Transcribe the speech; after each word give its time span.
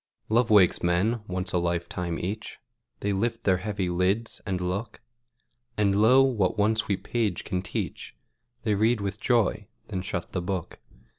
Love 0.29 0.49
wakes 0.49 0.81
men, 0.81 1.21
once 1.27 1.53
a 1.53 1.59
lifetime 1.59 2.17
each; 2.17 2.57
They 3.01 3.13
lift 3.13 3.43
their 3.43 3.57
heavy 3.57 3.87
lids, 3.87 4.41
and 4.47 4.59
look; 4.59 4.99
And, 5.77 5.93
lo, 5.93 6.23
what 6.23 6.57
one 6.57 6.75
sweet 6.75 7.03
page 7.03 7.43
can 7.43 7.61
teach, 7.61 8.15
They 8.63 8.73
read 8.73 8.99
with 8.99 9.19
joy, 9.19 9.67
then 9.89 10.01
shut 10.01 10.31
the 10.31 10.41
book. 10.41 10.79